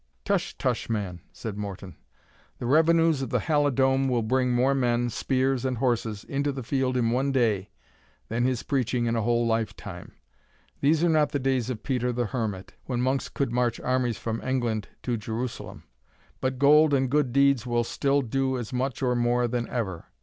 "Tush! 0.25 0.55
tush! 0.55 0.89
man," 0.89 1.21
said 1.31 1.59
Morton, 1.59 1.95
"the 2.57 2.65
revenues 2.65 3.21
of 3.21 3.29
the 3.29 3.41
Halidome 3.41 4.09
will 4.09 4.23
bring 4.23 4.49
more 4.49 4.73
men, 4.73 5.11
spears, 5.11 5.63
and 5.63 5.77
horses, 5.77 6.23
into 6.23 6.51
the 6.51 6.63
field 6.63 6.97
in 6.97 7.11
one 7.11 7.31
day, 7.31 7.69
than 8.27 8.43
his 8.43 8.63
preaching 8.63 9.05
in 9.05 9.15
a 9.15 9.21
whole 9.21 9.45
lifetime. 9.45 10.13
These 10.79 11.03
are 11.03 11.09
not 11.09 11.33
the 11.33 11.37
days 11.37 11.69
of 11.69 11.83
Peter 11.83 12.11
the 12.11 12.25
Hermit, 12.25 12.73
when 12.85 12.99
monks 12.99 13.29
could 13.29 13.51
march 13.51 13.79
armies 13.79 14.17
from 14.17 14.41
England 14.41 14.87
to 15.03 15.17
Jerusalem; 15.17 15.83
but 16.39 16.57
gold 16.57 16.95
and 16.95 17.07
good 17.07 17.31
deeds 17.31 17.67
will 17.67 17.83
still 17.83 18.23
do 18.23 18.57
as 18.57 18.73
much 18.73 19.03
or 19.03 19.15
more 19.15 19.47
than 19.47 19.69
ever. 19.69 20.05